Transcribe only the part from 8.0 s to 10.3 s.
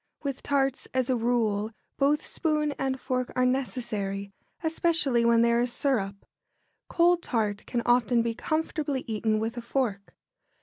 be comfortably eaten with a fork.